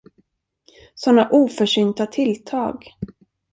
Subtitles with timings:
[0.95, 2.95] Sådana oförsynta tilltag!